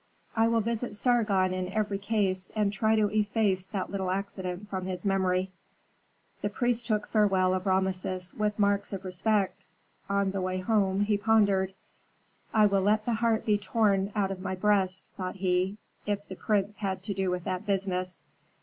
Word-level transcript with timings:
"I 0.35 0.47
will 0.47 0.61
visit 0.61 0.95
Sargon 0.95 1.53
in 1.53 1.71
every 1.71 1.99
case, 1.99 2.51
and 2.55 2.73
try 2.73 2.95
to 2.95 3.07
efface 3.11 3.67
that 3.67 3.91
little 3.91 4.09
accident 4.09 4.67
from 4.67 4.87
his 4.87 5.05
memory." 5.05 5.51
The 6.41 6.49
priest 6.49 6.87
took 6.87 7.05
farewell 7.09 7.53
of 7.53 7.67
Rameses 7.67 8.33
with 8.33 8.57
marks 8.57 8.93
of 8.93 9.05
respect. 9.05 9.67
On 10.09 10.31
the 10.31 10.41
way 10.41 10.57
home, 10.57 11.01
he 11.01 11.19
pondered. 11.19 11.75
"I 12.51 12.65
will 12.65 12.81
let 12.81 13.05
the 13.05 13.13
heart 13.13 13.45
be 13.45 13.59
torn 13.59 14.11
out 14.15 14.31
of 14.31 14.39
my 14.41 14.55
breast," 14.55 15.11
thought 15.17 15.35
he, 15.35 15.77
"if 16.07 16.27
the 16.27 16.35
prince 16.35 16.77
had 16.77 17.03
to 17.03 17.13
do 17.13 17.29
with 17.29 17.43
that 17.43 17.67
business. 17.67 18.23